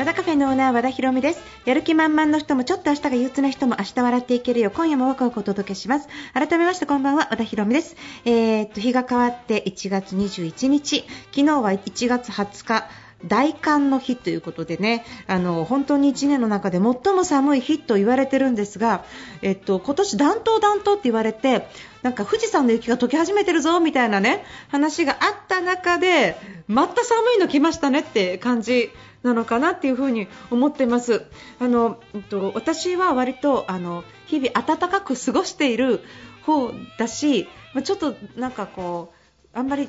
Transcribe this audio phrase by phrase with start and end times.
[0.00, 1.42] 和田カフェのオーナー和田博美です。
[1.66, 4.70] やる気満々の人もちょっと明日が憂鬱な人も明日笑っていけるよ。
[4.70, 6.08] 今夜もワクワクお届けします。
[6.32, 7.96] 改めましてこんばんは和田博美です。
[8.24, 11.04] えー、っと日が変わって1月21日。
[11.32, 12.88] 昨日は1月20日。
[13.26, 15.04] 大寒の日ということでね。
[15.26, 19.04] あの本当に1年の中で最も寒い日と言われてるんですが、
[19.42, 21.68] えっと、今年暖冬暖冬って言われて
[22.00, 26.38] なんか富士山の雪が溶け始めてるぞみたいなね話があった中で
[26.68, 28.90] また寒いの来ましたねって感じ
[29.22, 31.24] なのかなっていうふに思ってます。
[31.58, 36.00] あの、えっと、私は割とあの日々暖かく過ごしている
[36.46, 37.48] 方だし
[37.84, 39.12] ちょっとなんかこ
[39.54, 39.88] うあんまり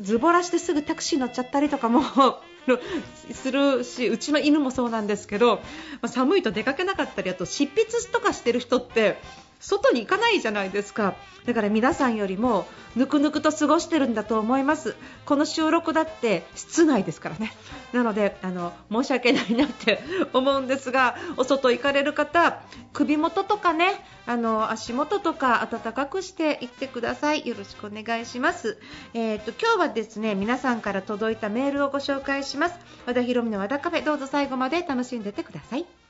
[0.00, 2.02] ズボラしてすぐタクシー乗っちゃったりとかも
[3.32, 5.60] するしうちの犬もそうなんですけど
[6.06, 9.18] 寒いと出かけなかったりあと執筆とかしてる人って
[9.66, 11.16] 外に行かないじゃないですか。
[11.44, 14.94] だから皆さんよりもぬくぬくと過ごしてるんだと思います。
[15.24, 17.52] この収録だって室内ですからね。
[17.92, 20.00] なのであの申し訳ないなって
[20.32, 27.46] 思うんですがお外行かれる方首元とかねあの足元とか暖かくしていってください。
[27.46, 28.78] よろしくお願いします。
[29.14, 32.76] えー、っと今日はですね皆さんから届いたメールをご紹介します。
[33.04, 36.05] 和田博美の和田カフェどうぞ最後まで楽しんでてください。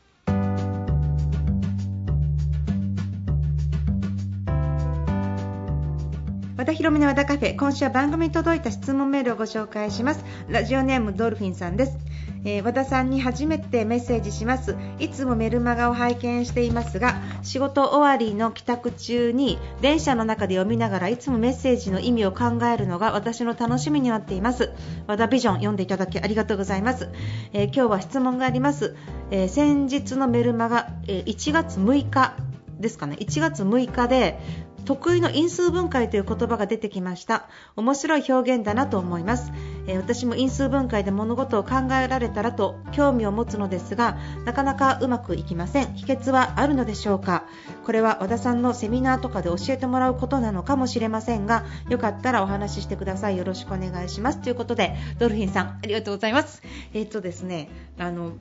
[6.67, 7.56] 田博美の和田カフェ。
[7.56, 10.25] 今週は番組に届いた質問メールをご紹介します。
[10.48, 11.97] ラジオネームドルフィンさんです、
[12.45, 14.75] えー、和田さんに初めてメッセージします。
[14.98, 24.73] いつもメルマガを拝見していますが仕事終わりの帰宅中に電車の中で読みながらいつもメッセージの意味を考えるのが私の楽しみになっています。
[25.06, 27.11] 和田ビジョン読んでいただきありがとうございます、
[27.53, 28.97] えー、今日は質問があります、
[29.30, 32.35] えー、先日のメルマガ、え1月6日
[32.80, 33.17] ですかね。
[33.18, 34.39] 1月6日で
[34.86, 37.48] 得意の因数分解という言葉が出てきました。
[37.77, 39.52] 面白い表現だなと思います、
[39.86, 45.95] えー、私も因数分解で物事を考えられたらと興味を持つのですがなかなかうまくいきません。
[45.95, 47.45] 秘訣はあるのでしょうか？
[47.85, 53.36] これは和田さんのセミナーとかで教えてもらうことなのかもしれませんがよかったらお話ししてください。
[53.36, 54.41] よろしくお願いします。
[54.41, 56.63] ということでドルフィンさんありがとうございます。
[56.95, 57.68] えっ、とですね
[57.98, 58.33] あの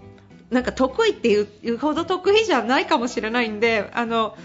[0.51, 4.37] なんか得意っていうほど得意じゃないかもしれないんであの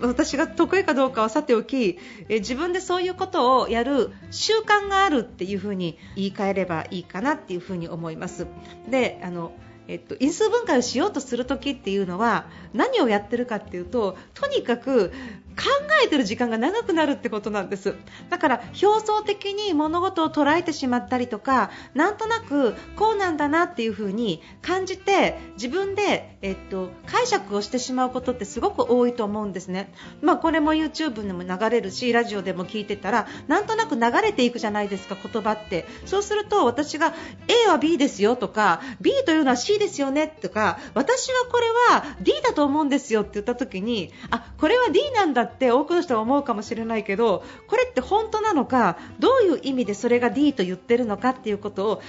[0.00, 1.98] 私が得意かどうかはさておき、
[2.28, 8.46] え自分でそういうことをやる習慣があるっていうふうに言い換えればいいかなっていうふうに思います。
[8.88, 9.52] であの
[9.88, 15.12] えっと、因数分解をしようとするときっていうのは何をやってるかっていうととにかく
[15.56, 15.64] 考
[16.04, 17.94] えてる時間が長くなるってことなんです。
[18.28, 35.86] だから表層的に物事を捉えてしまったりとかなんとなくこうなんだなっていう風に感じて自分で、えっと、解釈をしてしまうことってすごく多いと思うんですね、まあ、これも YouTube にも流れるしラジオでも聞いてたらなんとなく流れていくじゃないですか言葉って。
[36.04, 37.14] そうすると私が
[37.48, 52.02] A は B ですよとか B というのは C ですよねとか私はこれは D だと思うんですよって言った時にあこれは D なんだって多くの人は思うかもしれないけどこれって本当なのかどういう意味でそれが D と言ってるのかっていうことを考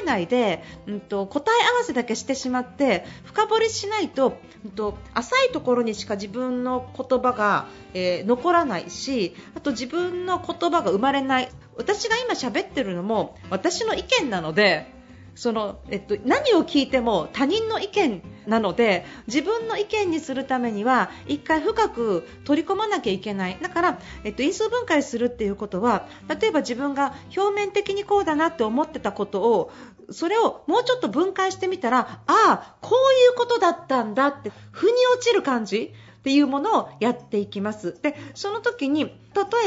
[0.00, 11.48] えないで、うんと、答え合わせだけしてしまって深掘りしないと、うんと、浅いところにしか自分の言葉が、えー、残らないしあと自分の言葉が生まれない。
[11.74, 14.92] 私が今喋ってるのも私の意見なので
[15.34, 29.72] その、えっと、何を聞いても他人の意見なので自分の意見にするためには一回深く取り込まなきゃいけないだから、えっと、因数分解するっていうことは例えば自分が表面的にこうだなって思ってたことを
[30.10, 37.98] それをもうちょっと分解してみたらああ、こういうことだったんだって腑に落ちる感じっていうものをやっていきます。
[38.00, 39.12] でその時に例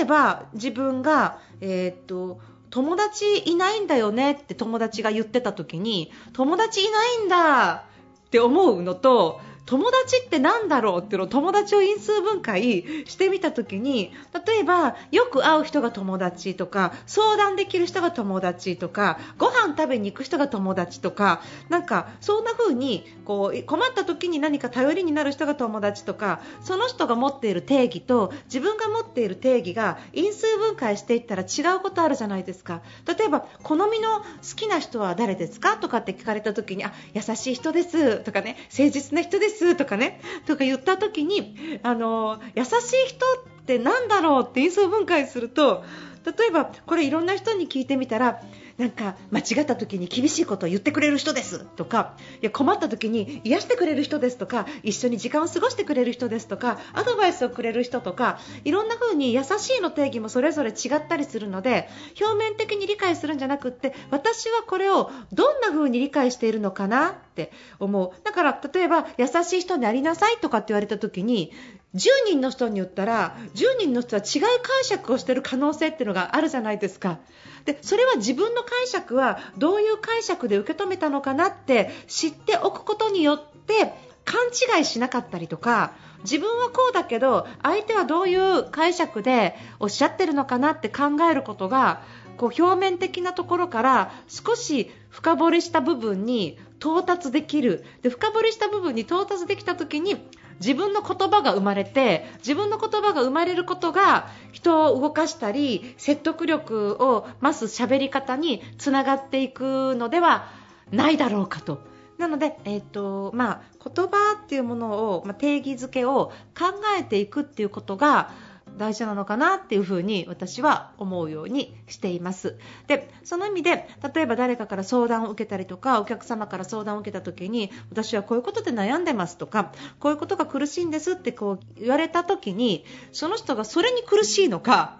[0.01, 2.39] えば自分が、えー、っと
[2.75, 7.85] 友達いないんだよねって友達が言ってた時に友達いないんだ
[8.25, 14.11] って思うのと友達って何だろうっていうのを友達を因数分解してみた時に
[14.45, 32.81] 例えばよく会う人が友達とか相談できる人が友達とかご飯食べに行く人が友達とかなんかそんな風にこう困った時に何か頼りになる人が友達とかその人が持っている定義と自分が持っている定義が因数分解していったら違うことあるじゃないですか。
[33.07, 34.25] 例えば好みの好
[34.55, 35.77] きな人は誰ですか？
[35.77, 38.17] とかって聞かれた時にあ優しい人です。
[38.19, 39.54] とかね誠実な人です。
[39.59, 40.19] ですとかね。
[40.45, 42.71] とか言った時にあの優しい
[43.07, 43.25] 人
[43.61, 45.83] って何だろうって因数分解すると
[46.25, 48.41] 例えばこれいろんな人に聞いてみたら
[48.77, 61.87] なんか間違った時に厳しいことを言ってくれる人ですとかいや困った時に癒してくれる人ですとか一緒に時間を過ごしてくれる人ですとかアドバイスをくれる人とかいろんな風に優しいの定義もそれぞれ違ったりするので
[62.19, 71.53] 表面的に理解するんじゃなくって私はこれをどんな風に理解しているのかなって思うだから例えば優しい人にありなさいとかって言われた時に
[71.95, 77.19] 10人の人に言ったら10人の人は違う解釈をしている可能性っていうのがあるじゃないですか。
[77.65, 84.41] でそれは自分の解釈はどういう解釈で受け止めたのかなって知っておくことによって勘
[84.77, 92.01] 違いしなかったりとか自分はこうだけど相手はどういう解釈でおっしゃってるのかなって考えることが
[92.37, 97.85] こう表面的なところから少し深掘りした部分に到達できる。
[98.01, 100.17] で深掘りした部分に到達できた時に
[100.59, 104.29] 自分の言葉が生まれて自分の言葉が生まれることが
[104.65, 110.49] 人を動かしたり説得力を増す喋り方につながっていくのでは
[110.91, 111.79] ないだろうかと。
[112.17, 118.31] なので、えーとまあ、言葉っていうものを、まあ、定義づけを考えていくっていうことが
[118.77, 122.57] 大事なのかなっていうふうに私は思うようにしています。
[122.87, 134.99] でその意味で例えば誰かから相談を受けたりとかお客様から相談を受けた時に私はこういうことで悩んでますとかこういうことが苦しいんですってこう言われた時にその人がそれに苦しいのか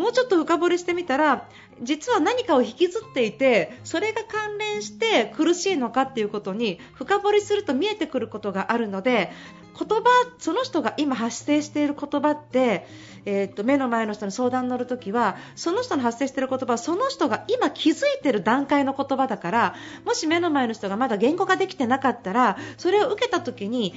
[0.00, 1.46] もうちょっと深掘りしてみたら
[1.82, 9.30] 実は何かを引きずっていてそれが関連して苦しいのかっていうことに深掘りすると見えてくることがあるので
[9.78, 10.04] 言葉
[10.38, 12.86] その人が今発生している言葉って、
[13.26, 19.74] えー、っと目の前の人に相談に乗るときはその人の発生している言葉はその人が今気づいている段階の言葉だから
[20.06, 23.94] もし目の前の人がまだ言語化できてなかったらそれを受けたときに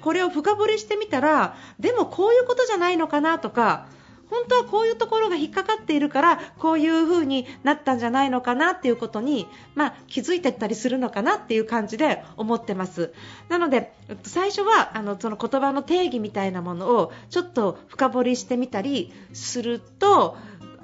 [0.00, 3.88] これを深掘りしてみたらでもこういうことじゃないのかなとか
[4.34, 9.46] 本当はこういうところが引っかかっているからこういう風になったんじゃないのかなっていうことに、
[9.76, 13.14] まあ、気づいていったりするのかなっていう感じで思ってます。
[13.48, 13.94] なので
[14.24, 20.36] 最初はあのその言葉の定義みたいなものをちょっと深掘りしてみたりすると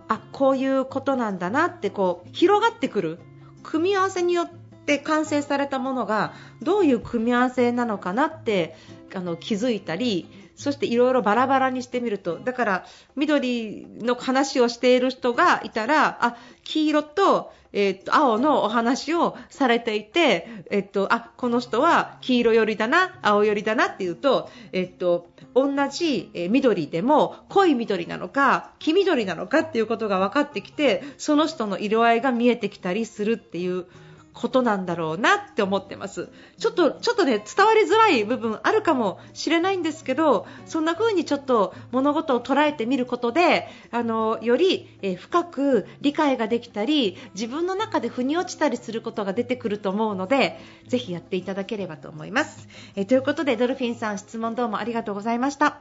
[0.06, 3.19] あこういうことなんだなってこう広がってくる。
[3.62, 4.50] 組み合わせによっ
[4.87, 6.32] て完成されたものが
[6.62, 8.75] どういう組み合わせなのかなって
[9.14, 12.86] あの気づいたりそしていろいろバラバラにしてみると、だから
[13.16, 33.86] 緑の話をしている人がいたら、あ、黄色と、えっと、青のお話をされていて、えっと、あ、この人は黄色寄りだな、青寄りだなっていうと、えっと、同じ緑でも濃い緑なのか、黄緑なのかっていうことが分かってきて、その人の色合いが見えてきたりするっていう
[34.32, 36.29] ことなんだろうなって思ってます。
[36.59, 52.69] ちょっと、ちょっとね、伝わりづらい部分あるかもしれないんですけど、そんな風にちょっと物事を捉えてみることで、あの、より、え深く理解ができたり、自分の中で腑に落ちたりすることが出てくると思うので、ぜひやっていただければと思います。
[52.97, 55.81] えということで、ドルフィンさん質問どうもありがとうございました。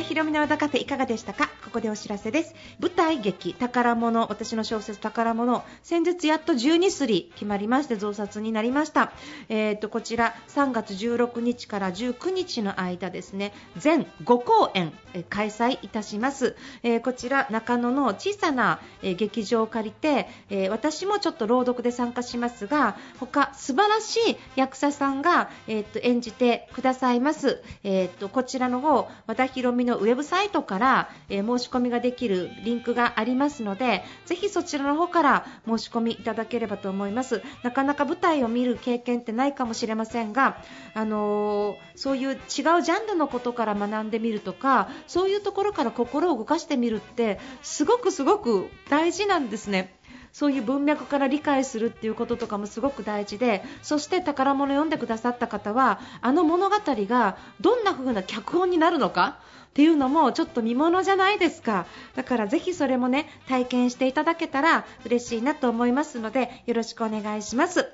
[0.00, 1.48] ひろみの和田カフェいかがでしたか？
[1.64, 2.54] ここでお知らせです。
[2.80, 9.12] 舞台劇宝物私の小説宝物先日やっと12すり決まりまして増刷になりました。
[9.48, 14.92] えー、とこちら3月16日から19日の間ですね全5公演
[15.28, 40.62] 開催いたします、えー、こちら中野の小さな、え劇場を借りて、えー、私もちょっと朗読で参加しますが他素晴らしい役者さんが、えー、と演じてくださいます、えー、とこちらの方和田ひろのウェブサイトから、え申し込みができるリンクがありますのでぜひそちらの方から申し込みいただければと思いますなかなか舞台を見る経験ってないかもしれませんが、
[40.94, 49.94] あのー、そういう違うジャンルのことから学んでみるとかそういうところから心を動かしてみるってすごくすごく大事なんですね。
[50.32, 59.38] そういう文脈から理解するっていうこととかもすごく大事でそして宝物を読んでくださった方はあの物語がどんな風な脚本になるのか
[59.72, 61.86] っていうのもちょっと見ものじゃないですか。
[62.14, 67.90] だからぜひそれもね体験していただけたら嬉しいなと思いますのでよろしくお願いします。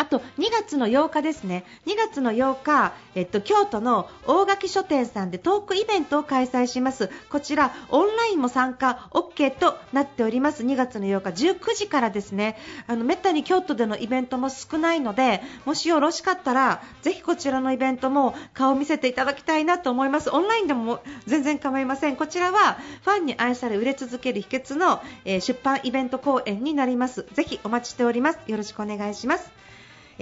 [0.00, 1.62] あと2月の8日ですね。
[1.84, 7.10] 2月の8日、えっと、京都の大垣書店さんでトークイベントを開催します。
[7.28, 10.64] こちらオンラインも参加 OK となっております。
[10.64, 12.56] 2月の8日19時からですね。
[12.86, 20.30] あのめったに京都でのイベントも少ないのでもしよろしかったらぜひこちらのイベントも顔を見せていただきたいなと思います。
[20.30, 22.16] オンラインでも全然構いません。
[22.16, 27.26] こちらはファンに愛され売れ続ける秘訣の、えー、出版イベント公演になります。
[27.34, 28.38] ぜひお待ちしております。
[28.46, 29.69] よろしくお願いします。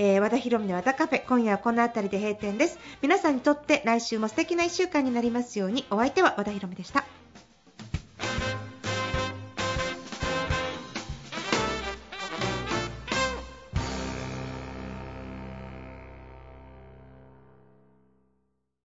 [0.00, 2.78] えー、和田博美の和田カフェ今夜はこの辺りで閉店です。
[3.02, 5.84] 皆さんにとって来週も素敵な1週間になりますように。
[5.90, 7.04] お相手は和田博美でした。